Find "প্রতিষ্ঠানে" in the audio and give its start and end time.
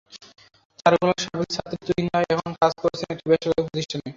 3.65-4.01